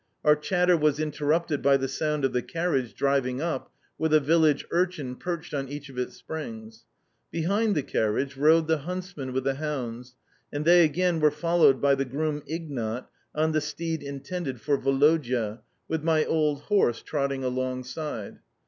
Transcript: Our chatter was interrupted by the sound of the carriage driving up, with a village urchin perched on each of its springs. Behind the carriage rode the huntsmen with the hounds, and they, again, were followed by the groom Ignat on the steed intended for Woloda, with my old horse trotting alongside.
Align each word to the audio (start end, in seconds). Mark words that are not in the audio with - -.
Our 0.25 0.35
chatter 0.35 0.75
was 0.75 0.99
interrupted 0.99 1.61
by 1.61 1.77
the 1.77 1.87
sound 1.87 2.25
of 2.25 2.33
the 2.33 2.41
carriage 2.41 2.95
driving 2.95 3.39
up, 3.39 3.69
with 3.99 4.15
a 4.15 4.19
village 4.19 4.65
urchin 4.71 5.15
perched 5.15 5.53
on 5.53 5.67
each 5.69 5.89
of 5.89 5.97
its 5.99 6.15
springs. 6.15 6.85
Behind 7.29 7.75
the 7.75 7.83
carriage 7.83 8.35
rode 8.35 8.67
the 8.67 8.79
huntsmen 8.79 9.31
with 9.31 9.43
the 9.43 9.53
hounds, 9.53 10.15
and 10.51 10.65
they, 10.65 10.83
again, 10.83 11.19
were 11.19 11.29
followed 11.29 11.79
by 11.79 11.93
the 11.93 12.03
groom 12.05 12.41
Ignat 12.47 13.07
on 13.35 13.51
the 13.51 13.61
steed 13.61 14.01
intended 14.01 14.59
for 14.59 14.75
Woloda, 14.75 15.61
with 15.87 16.03
my 16.03 16.25
old 16.25 16.61
horse 16.61 17.03
trotting 17.03 17.43
alongside. 17.43 18.39